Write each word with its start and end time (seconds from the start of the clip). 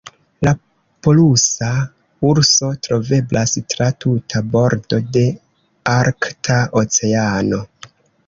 La 0.45 0.51
polusa 1.07 1.67
urso 2.29 2.69
troveblas 2.87 3.53
tra 3.73 3.89
tuta 4.05 4.41
bordo 4.55 5.01
de 5.17 5.25
Arkta 5.99 6.57
Oceano. 6.83 7.61